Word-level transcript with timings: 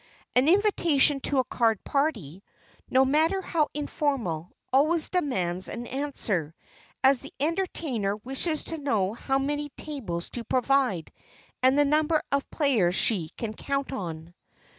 An 0.35 0.47
invitation 0.47 1.19
to 1.19 1.37
a 1.37 1.43
card 1.43 1.83
party, 1.83 2.41
no 2.89 3.05
matter 3.05 3.39
how 3.39 3.67
informal, 3.71 4.51
always 4.73 5.09
demands 5.11 5.67
an 5.69 5.85
answer, 5.85 6.55
as 7.03 7.19
the 7.19 7.31
entertainer 7.39 8.15
wishes 8.15 8.63
to 8.63 8.79
know 8.79 9.13
how 9.13 9.37
many 9.37 9.69
tables 9.77 10.31
to 10.31 10.43
provide, 10.43 11.11
and 11.61 11.77
the 11.77 11.85
number 11.85 12.23
of 12.31 12.49
players 12.49 12.95
she 12.95 13.29
can 13.37 13.53
count 13.53 13.91
on. 13.91 14.33